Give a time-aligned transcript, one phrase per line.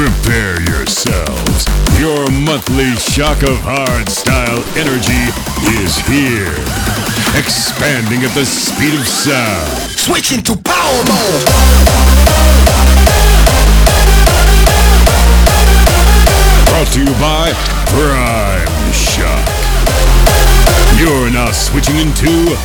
[0.00, 1.66] Prepare yourselves.
[2.00, 5.28] Your monthly shock of hardstyle energy
[5.76, 6.56] is here.
[7.36, 9.68] Expanding at the speed of sound.
[9.90, 11.44] Switching to Powermode.
[16.70, 17.52] Brought to you by
[17.92, 19.48] Primeshock.
[20.98, 22.56] You're now switching into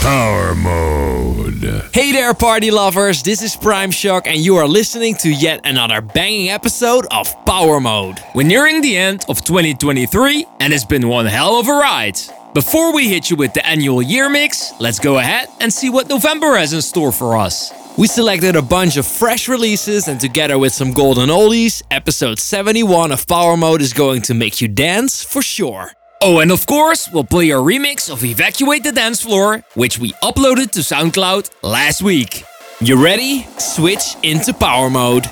[0.00, 1.94] Powermode.
[1.94, 3.22] Hey there, party lovers.
[3.22, 8.18] This is Primeshock, and you are listening to yet another banging episode of Powermode.
[8.34, 12.18] We're nearing the end of 2023, and it's been one hell of a ride.
[12.54, 16.08] Before we hit you with the annual year mix, let's go ahead and see what
[16.08, 17.70] November has in store for us.
[17.98, 23.12] We selected a bunch of fresh releases, and together with some golden oldies, episode 71
[23.12, 25.92] of Powermode is going to make you dance for sure.
[26.22, 30.12] Oh, and of course, we'll play a remix of Evacuate the Dance Floor, which we
[30.22, 32.44] uploaded to SoundCloud last week.
[32.80, 33.46] You ready?
[33.58, 35.24] Switch into Powermode.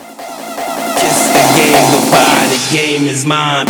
[0.99, 1.99] Kiss the game
[2.71, 3.67] game is mine.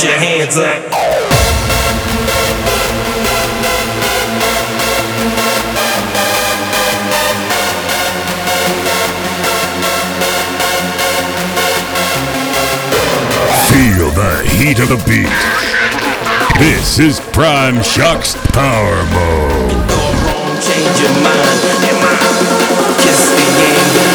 [0.00, 0.80] Put your hands up.
[13.68, 15.28] Feel the heat of the beat.
[16.58, 19.86] This is Primeshock's Power Mode.
[19.86, 21.60] Go wrong, change your mind.
[23.02, 24.09] Kiss the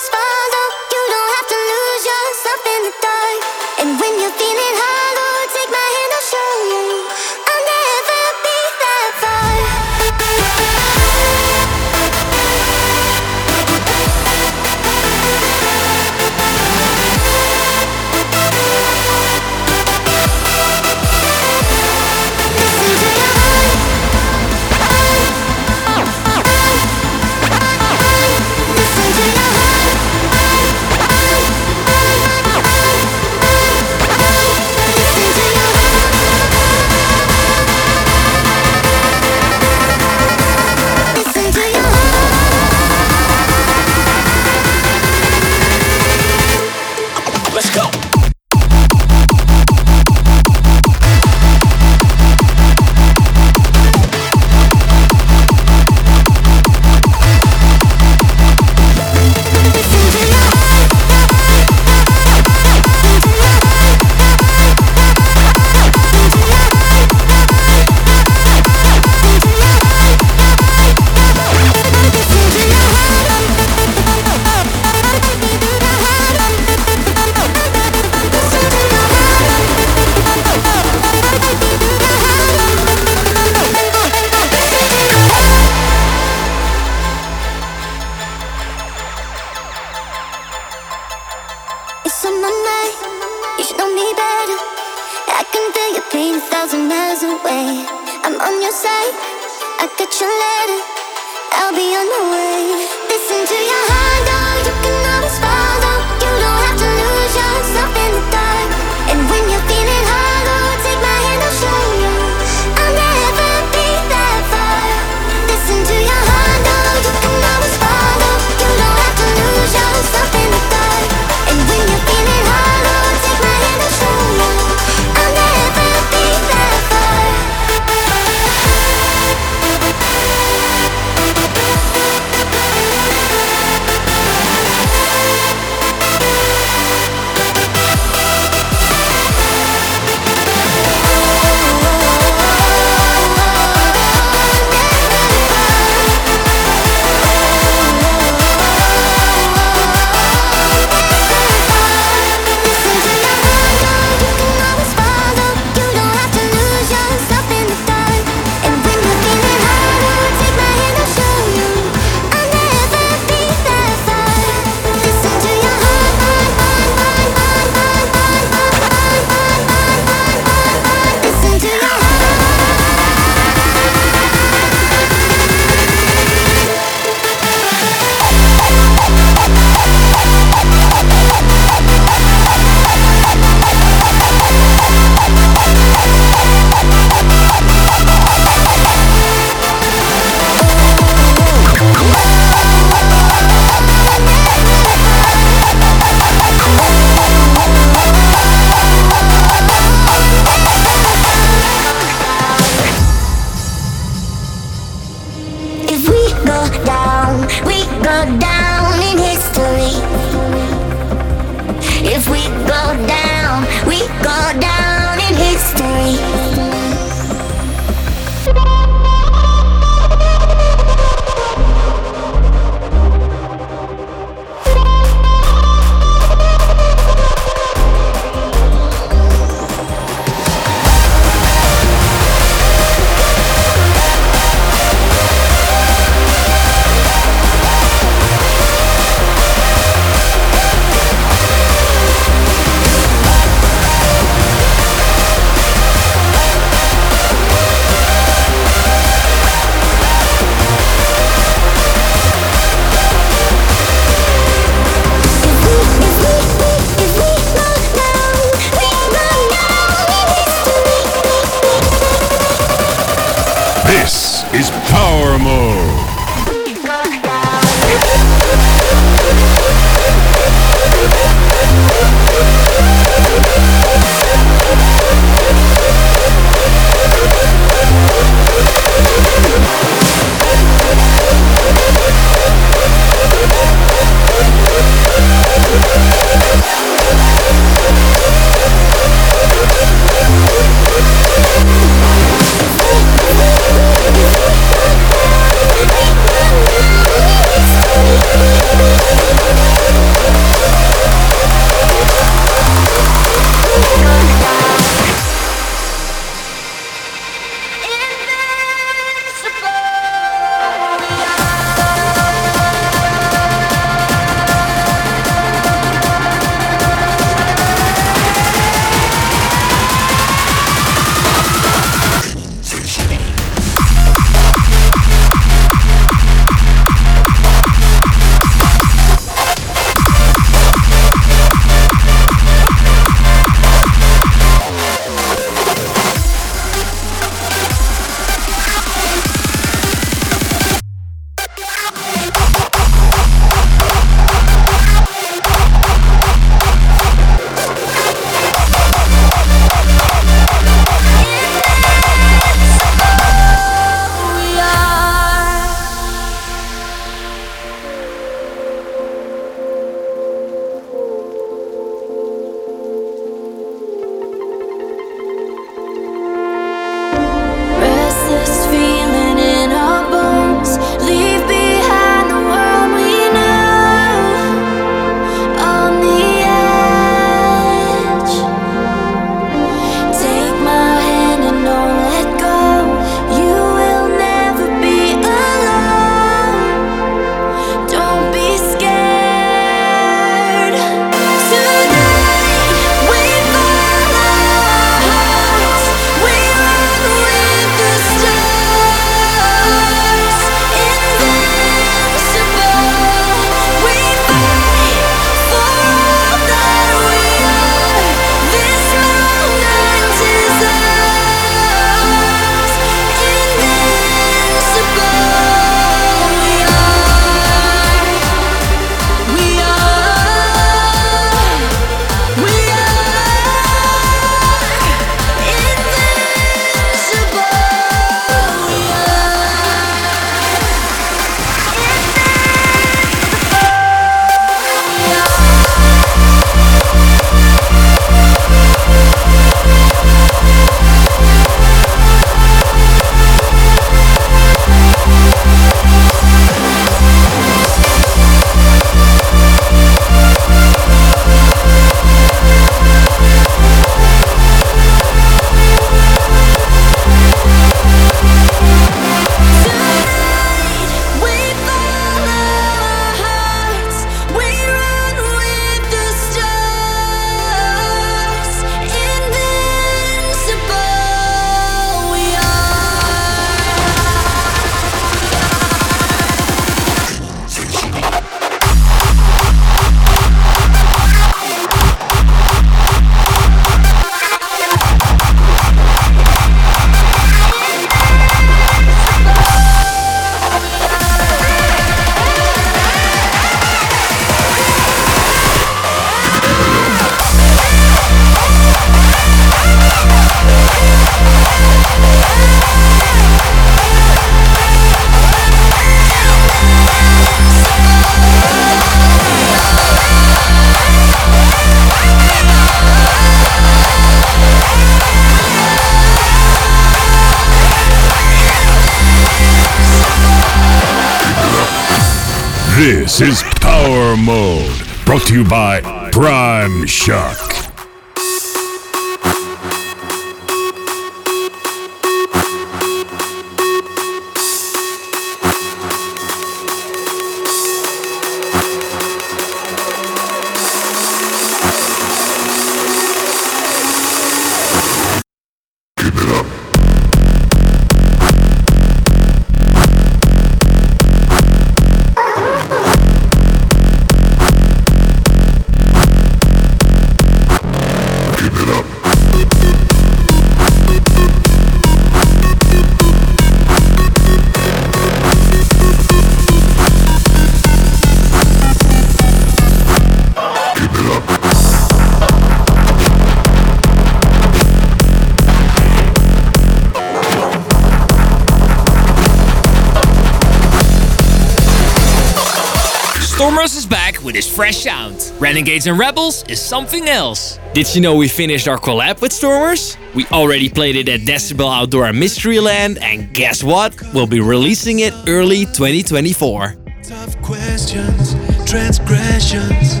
[583.62, 585.32] Stormerz is back with his fresh sound.
[585.38, 587.60] Renegades and Rebels is something else.
[587.74, 589.96] Did you know we finished our collab with Stormerz?
[590.16, 593.94] We already played it at Decibel Outdoor and Mysteryland, and guess what?
[594.12, 596.74] We'll be releasing it early 2024.
[597.04, 598.34] Tough questions,
[598.68, 600.00] transgressions,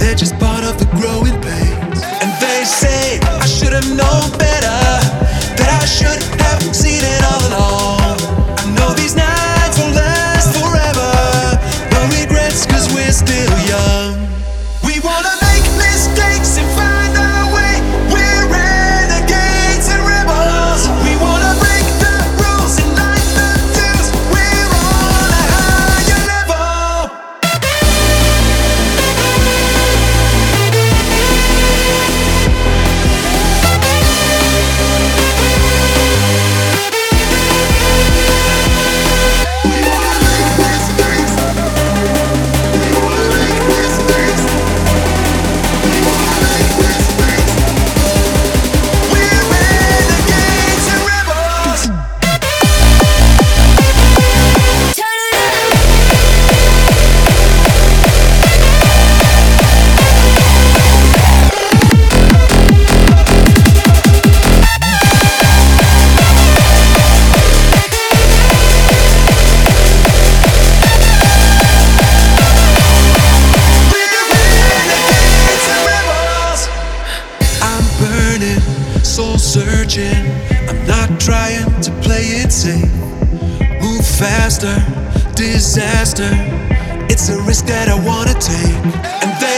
[0.00, 2.02] they're just part of the growing pains.
[2.22, 4.80] And they say I should have known better,
[5.60, 8.01] that I should have seen it all along.
[13.24, 14.01] Still young.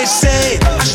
[0.04, 0.93] They say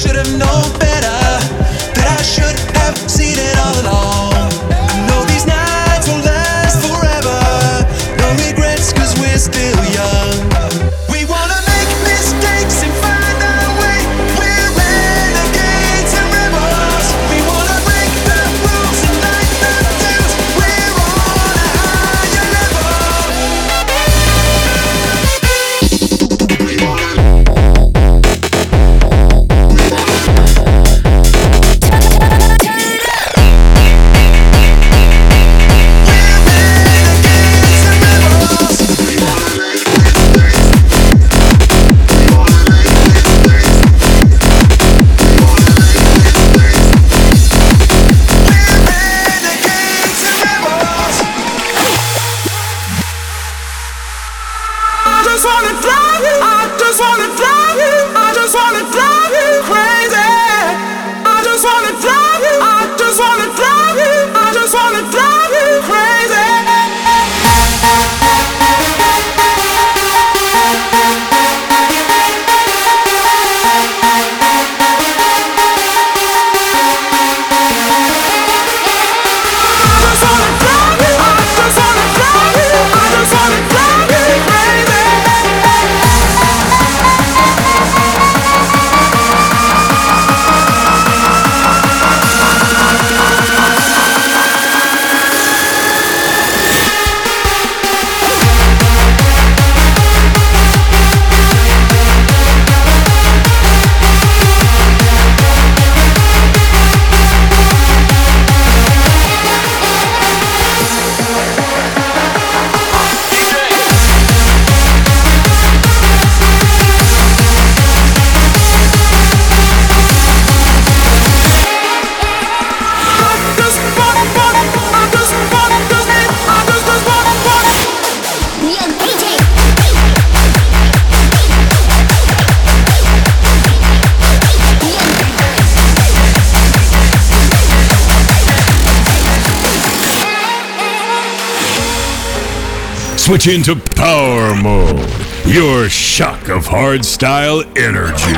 [143.29, 145.53] Switch into Powermode.
[145.53, 148.33] Your shock of hardstyle energy.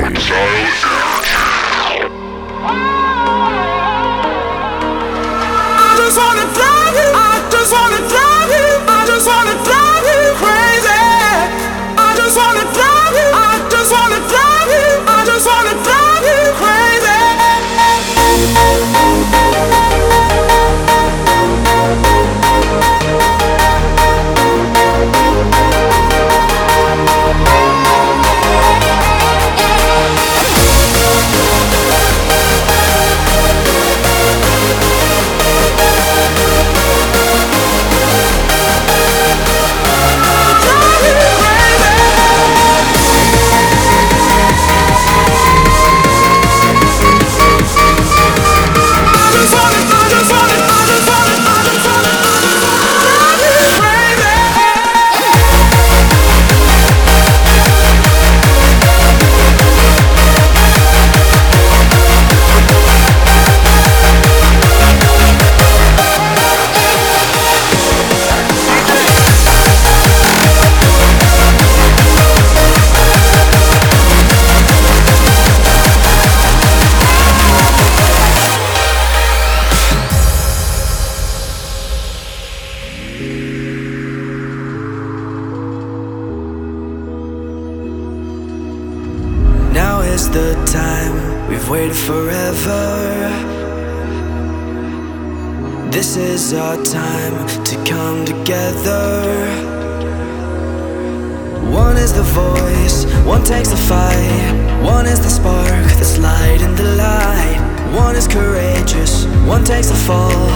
[102.81, 103.05] twice.
[103.25, 107.59] One takes the fight, one is the spark that's lighting the light.
[107.93, 110.49] One is courageous, one takes the fall,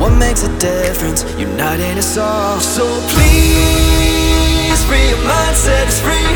[0.00, 2.58] one makes a difference, uniting us all.
[2.60, 6.30] So please, free your mindset, set free.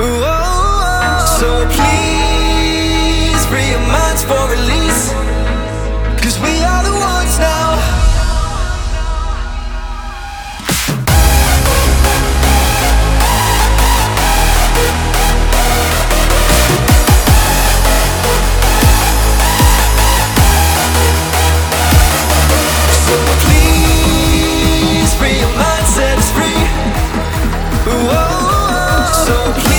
[0.00, 0.36] Ooh, oh,
[1.02, 1.38] oh.
[1.40, 5.12] So please, free your minds for release.
[6.22, 7.93] Cause we are the ones now.
[29.24, 29.73] so cute.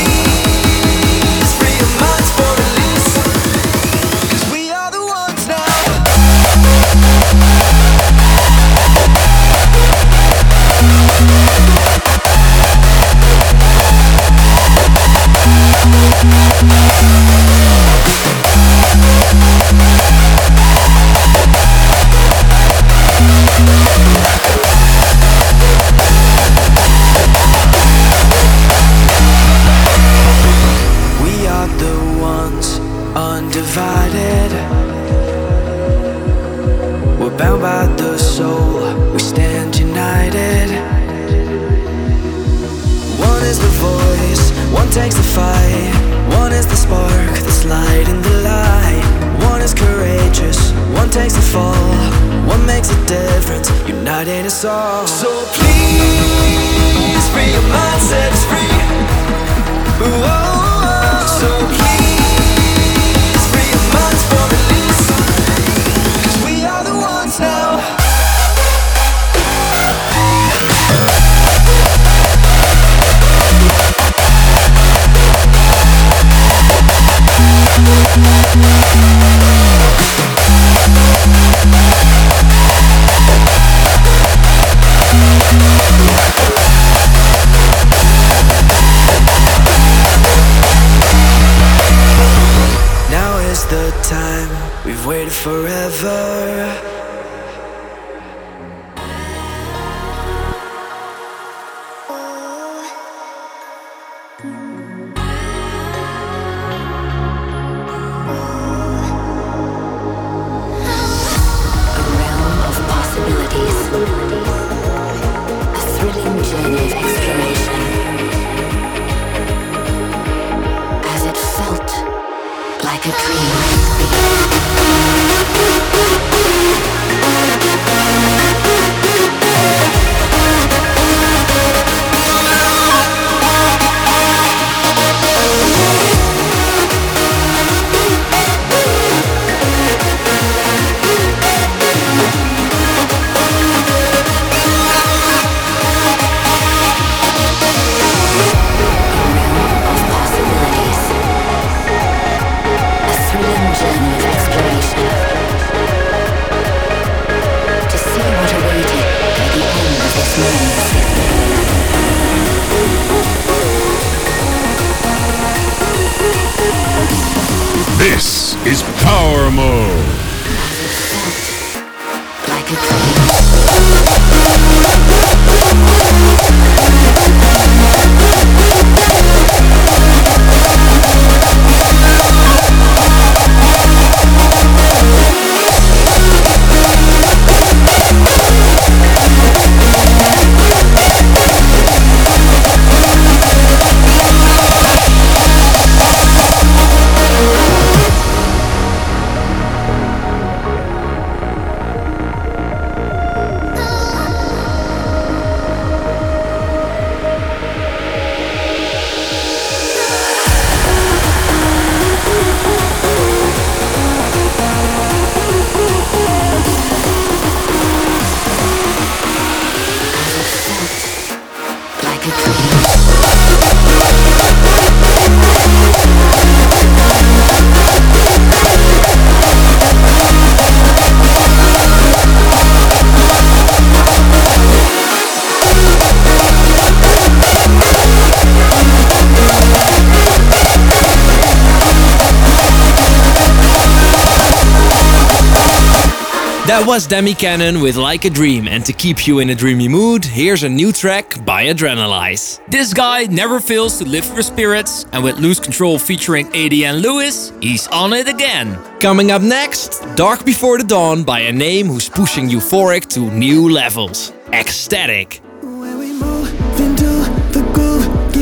[246.75, 249.88] That was Demi Kanon with Like a Dream, and to keep you in a dreamy
[249.88, 252.59] mood, here's a new track by Adrenalize.
[252.67, 257.53] This guy never fails to lift your spirits, and with Lose Control featuring Adrian Lewis,
[257.61, 258.77] he's on it again.
[258.99, 263.69] Coming up next, Dark Before the Dawn by a name who's pushing euphoric to new
[263.69, 264.33] levels.
[264.51, 265.41] Ecstatic.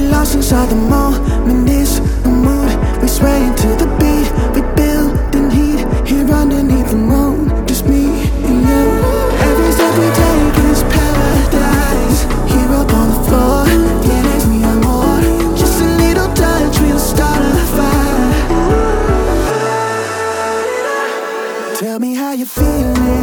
[0.10, 1.70] Lost inside the moment,
[2.26, 3.02] mood.
[3.02, 3.53] We sway
[22.36, 23.23] You're feeling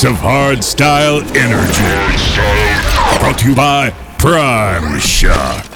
[0.00, 3.18] dose of hardstyle energy.
[3.18, 5.69] Brought to you by Primeshock.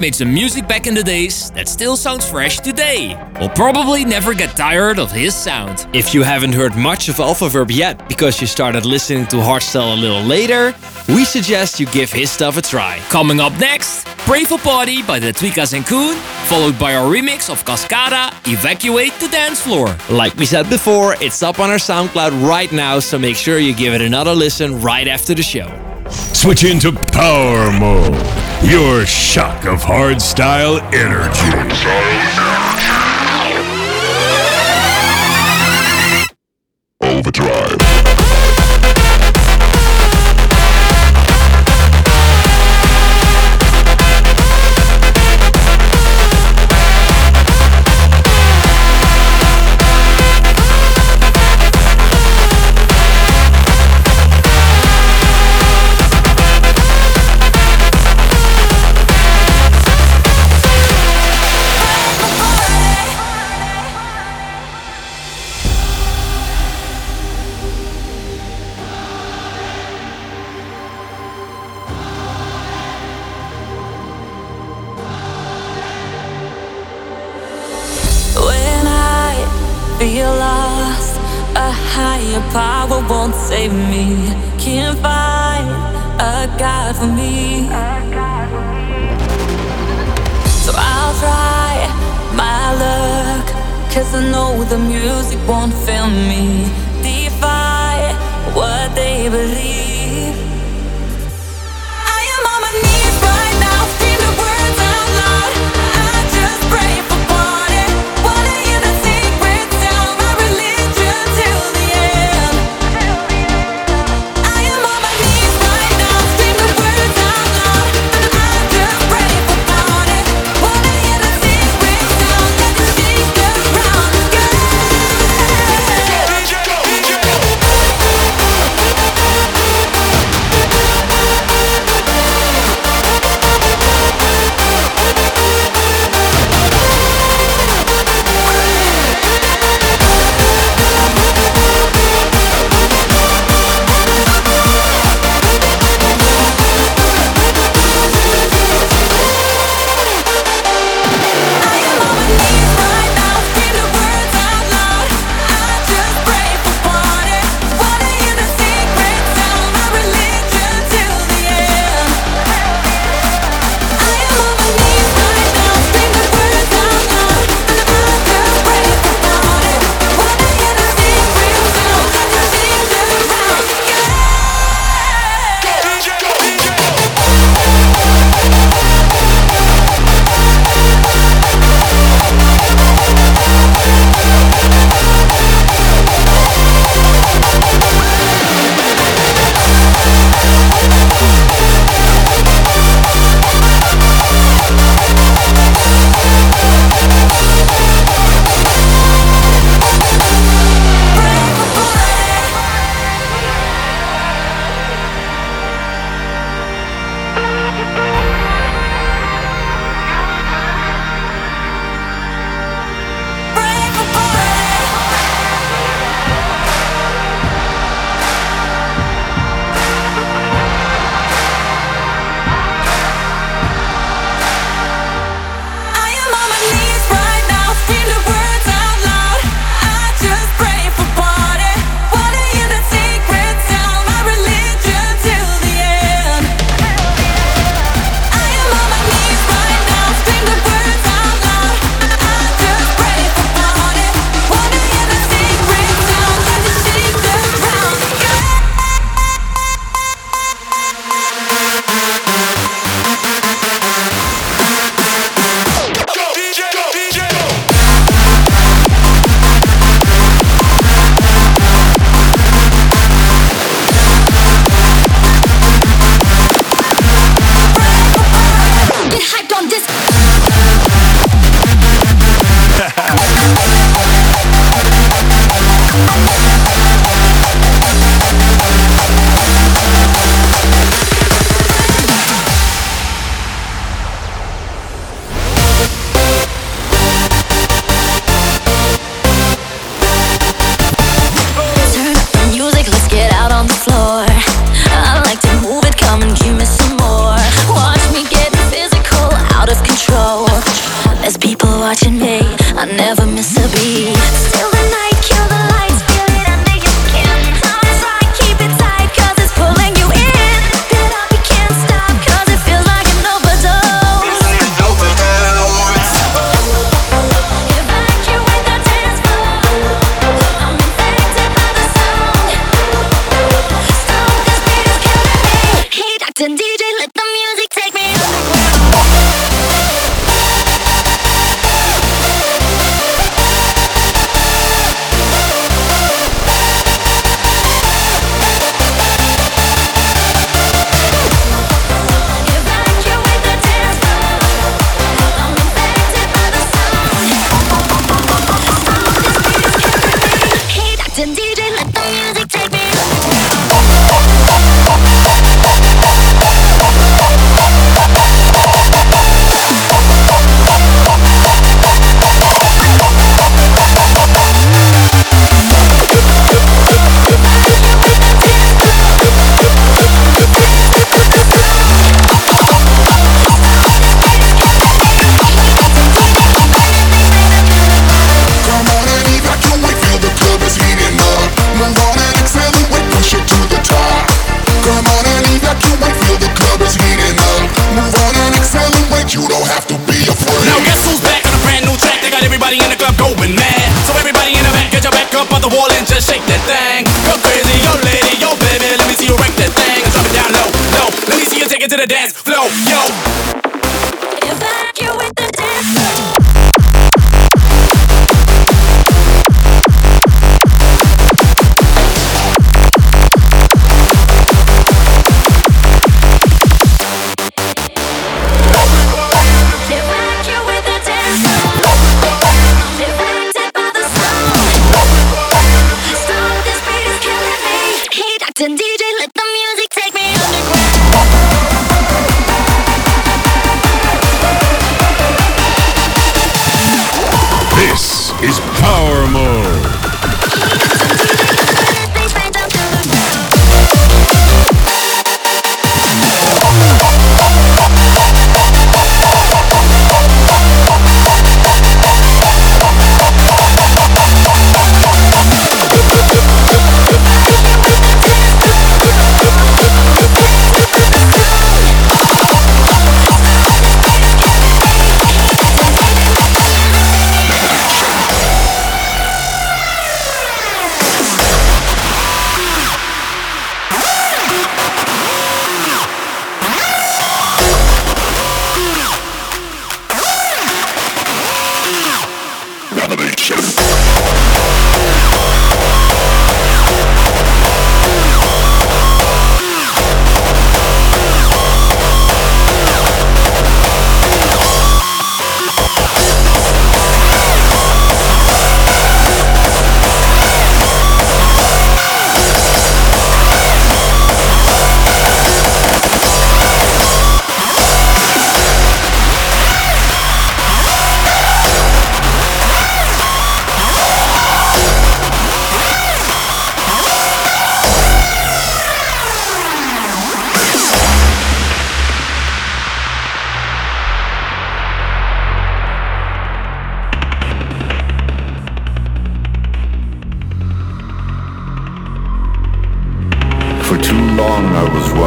[0.00, 3.22] Made some music back in the days that still sounds fresh today.
[3.38, 5.86] We'll probably never get tired of his sound.
[5.92, 10.00] If you haven't heard much of Alphaverb yet because you started listening to Hardstyle a
[10.00, 10.74] little later,
[11.08, 12.98] we suggest you give his stuff a try.
[13.10, 17.50] Coming up next, Pray for Party by the Tweekaz and Koen, followed by our remix
[17.50, 19.94] of Cascada, Evacuate the Dancefloor.
[20.08, 23.74] Like we said before, it's up on our SoundCloud right now, so make sure you
[23.74, 25.68] give it another listen right after the show.
[26.08, 28.39] Switch into Powermode.
[28.62, 32.69] Your shock of hardstyle energy.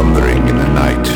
[0.04, 1.08] Wandering in the night.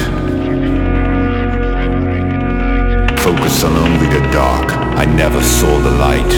[3.19, 6.33] Focused on only the dark, I never saw the light.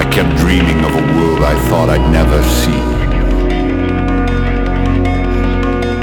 [0.00, 2.82] I kept dreaming of a world I thought I'd never see.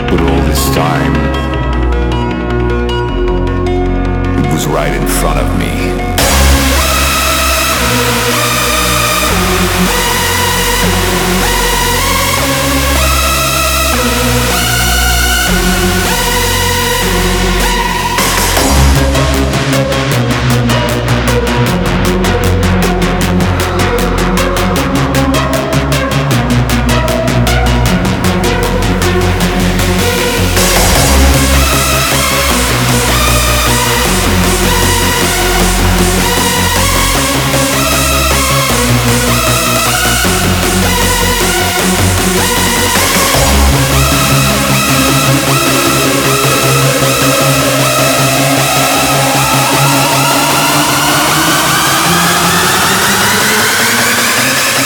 [0.10, 1.14] But all this time,
[4.40, 5.70] it was right in front of me.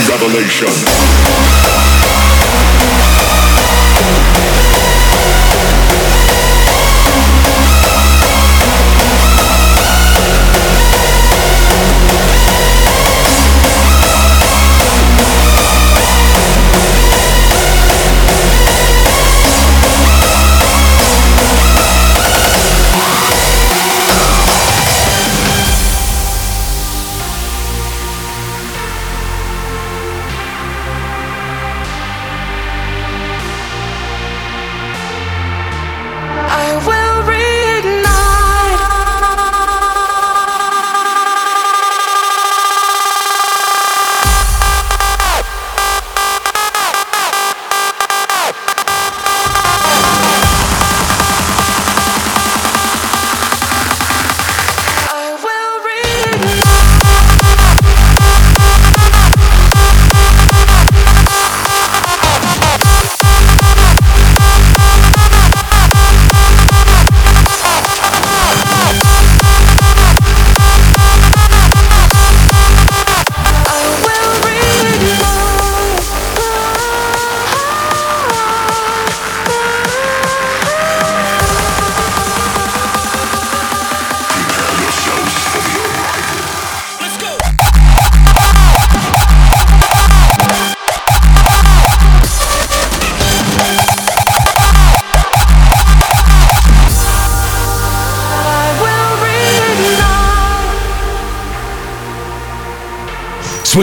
[0.10, 1.63] Revelation.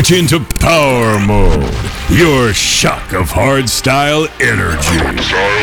[0.01, 1.61] Switch into Powermode.
[2.09, 5.60] Your shock of hardstyle energy.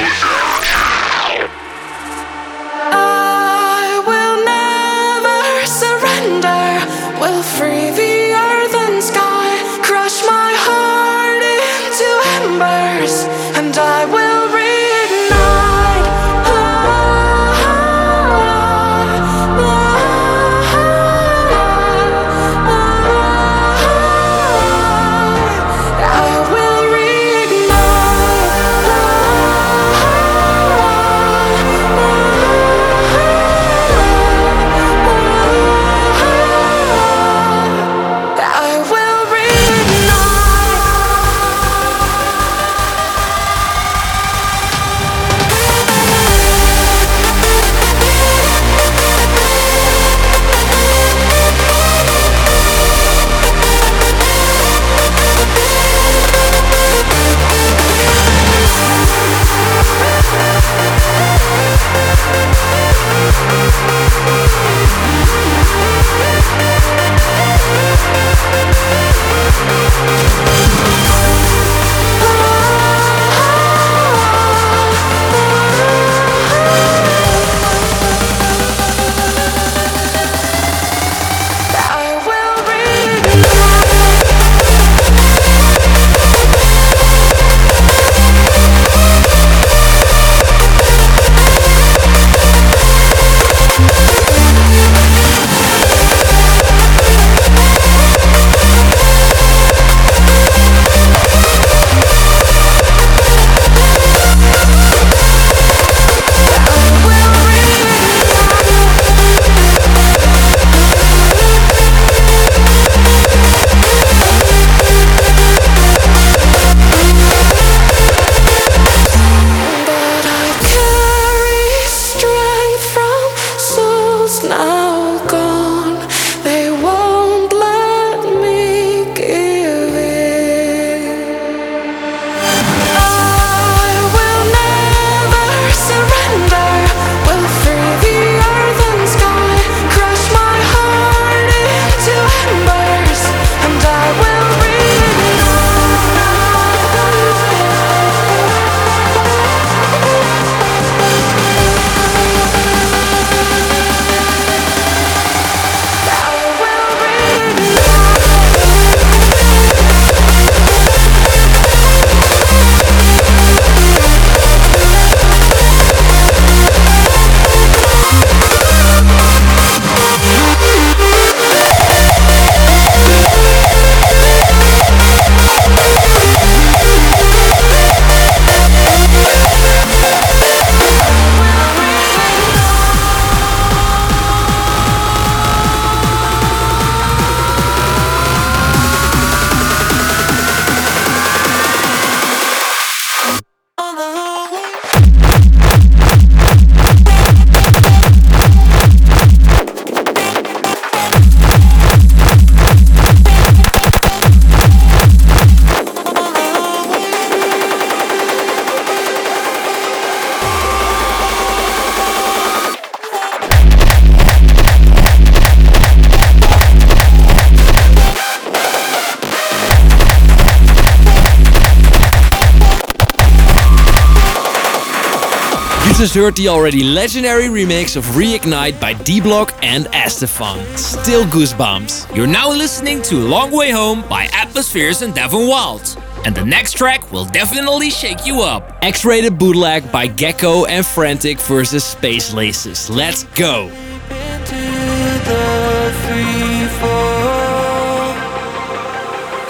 [225.98, 230.78] Just heard the already legendary remix of Reignite by D-Block and S-te-Fan.
[230.78, 232.16] Still goosebumps.
[232.16, 235.98] You're now listening to Long Way Home by Atmozfears and Devin Wild.
[236.24, 238.78] And the next track will definitely shake you up.
[238.84, 242.92] X-rated bootleg by Gecko and Frantic versus Space Laces.
[242.92, 243.72] Let's go.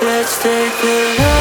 [0.01, 1.36] Let's take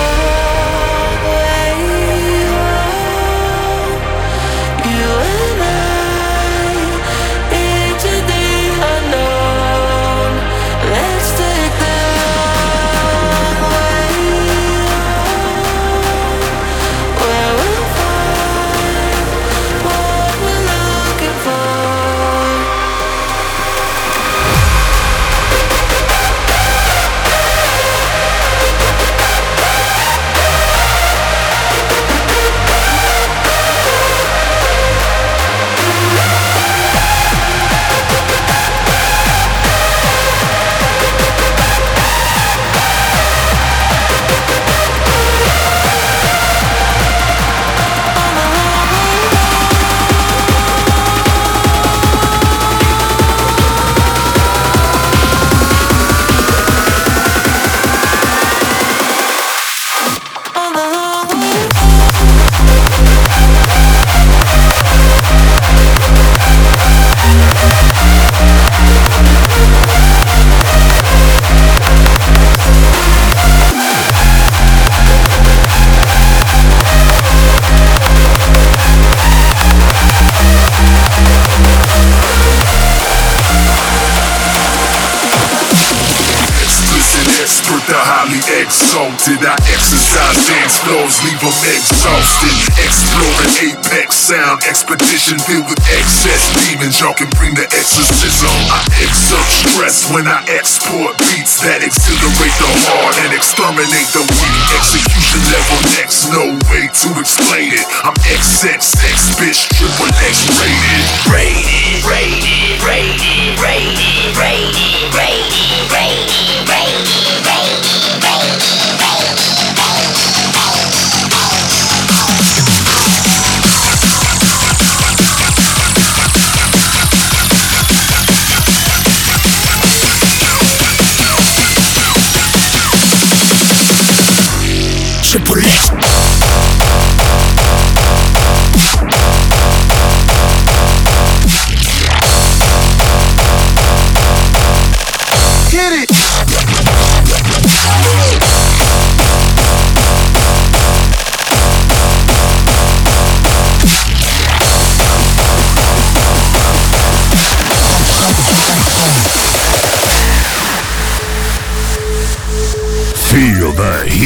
[91.67, 92.55] exhausted.
[92.79, 97.01] Exploring apex sound, expedition filled with excess demons.
[97.01, 98.53] Y'all can bring the exorcism.
[98.71, 104.65] I exert stress when I export beats that exhilarate the heart and exterminate the weak.
[104.79, 107.87] Execution level next, no way to explain it.
[108.07, 111.05] I'm XXX, bitch, triple X rated.
[111.27, 117.56] Rated, rated, rated, rated, rated, rated, rated, rated, Triple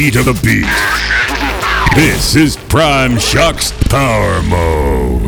[0.01, 0.65] heat of the beat.
[1.95, 5.20] This is Primeshock's Power Mode.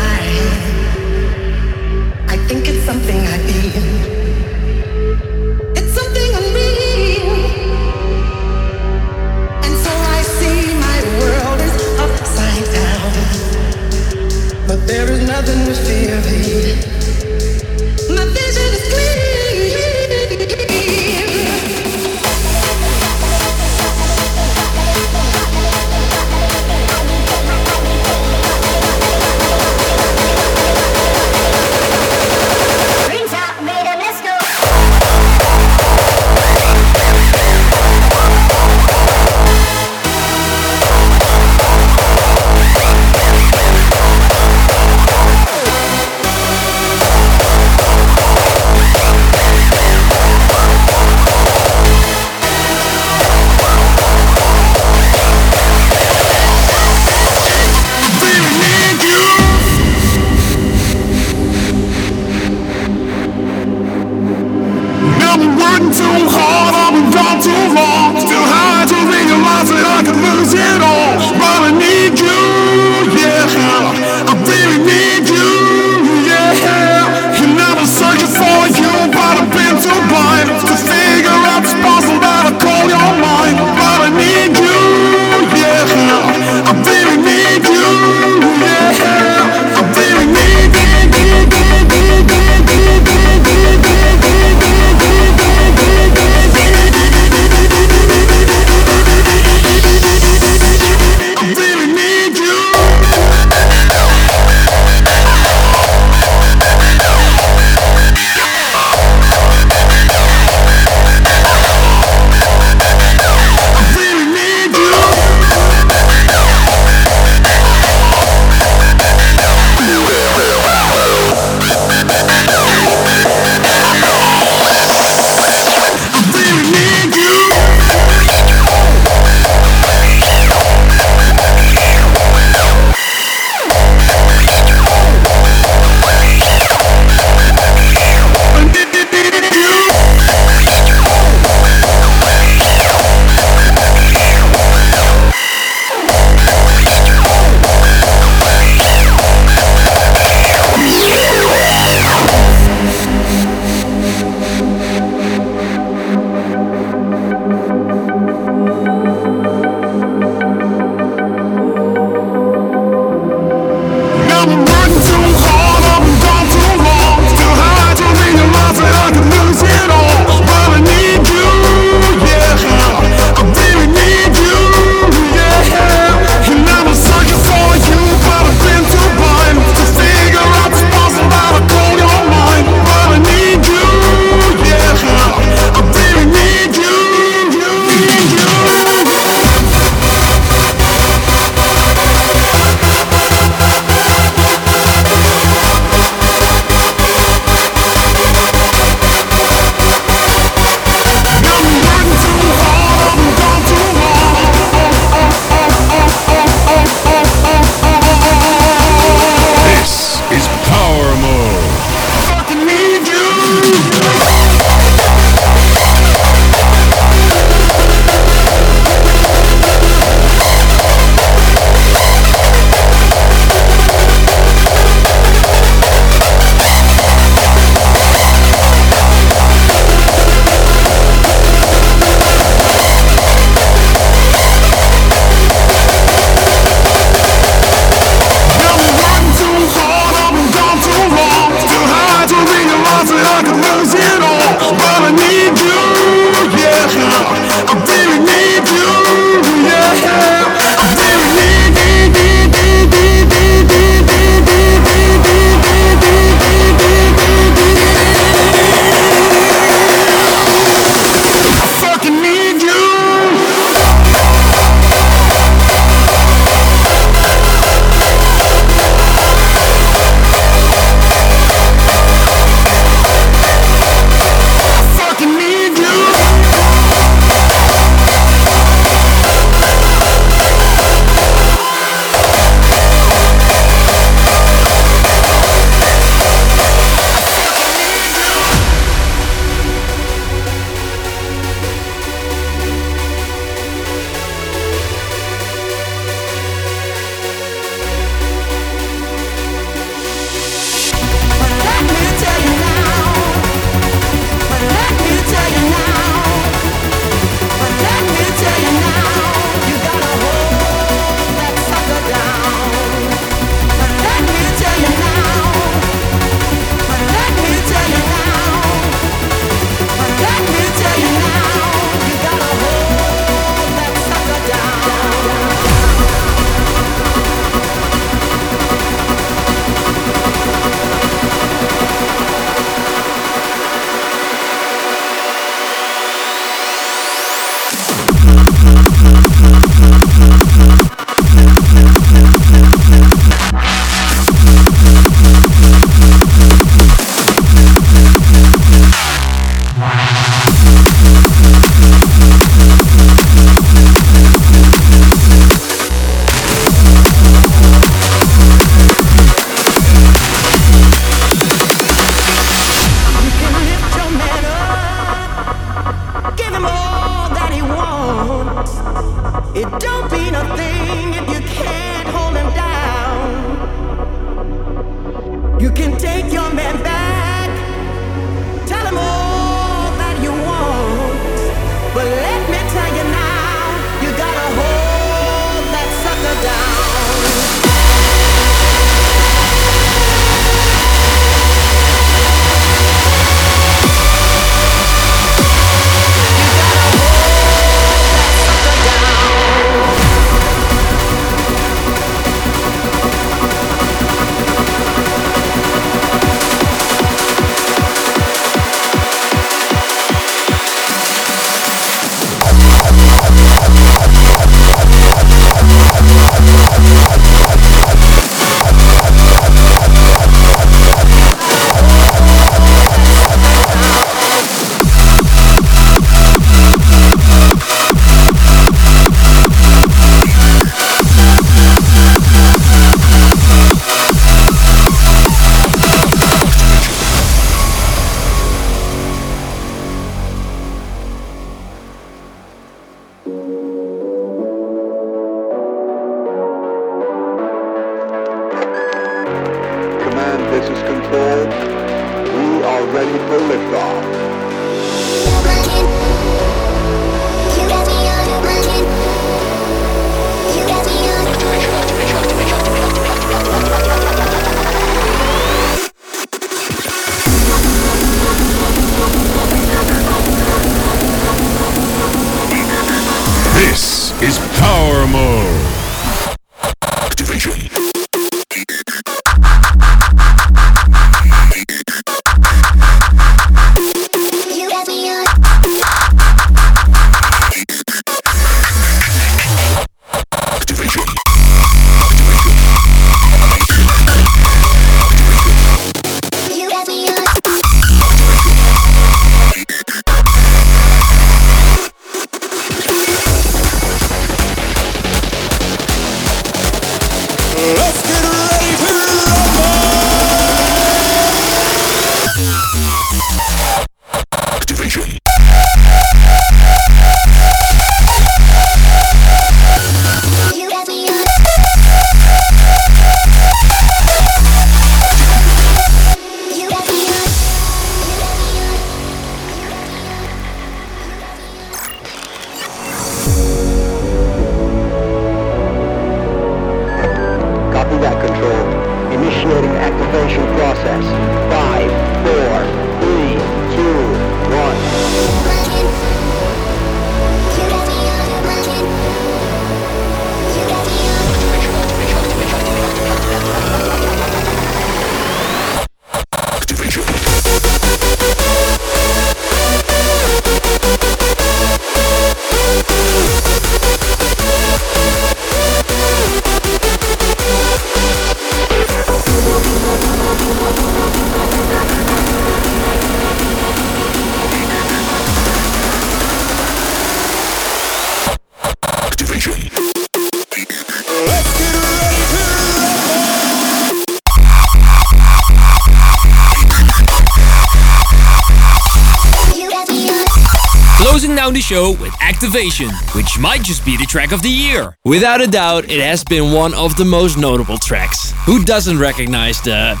[593.16, 594.96] Which might just be the track of the year.
[595.04, 598.32] Without a doubt, it has been one of the most notable tracks.
[598.46, 600.00] Who doesn't recognize the?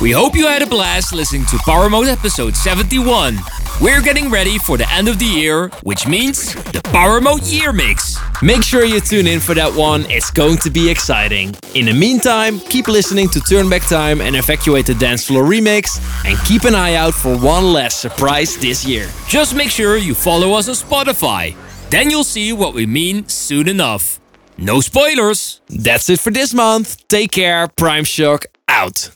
[0.00, 3.36] We hope you had a blast listening to Powermode episode 71.
[3.78, 8.11] We're getting ready for the end of the year, which means the Powermode Year Mix.
[8.42, 11.54] Make sure you tune in for that one, it's going to be exciting.
[11.76, 16.36] In the meantime, keep listening to Turn Back Time and Evacuate the Dancefloor remix, and
[16.44, 19.08] keep an eye out for one last surprise this year.
[19.28, 21.54] Just make sure you follow us on Spotify.
[21.90, 24.18] Then you'll see what we mean soon enough.
[24.58, 25.60] No spoilers.
[25.68, 27.06] That's it for this month.
[27.06, 29.10] Take care, Primeshock out.